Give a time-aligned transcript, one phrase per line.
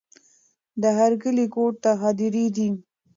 [0.81, 2.69] د هر کلي ګوټ ته هدېرې دي.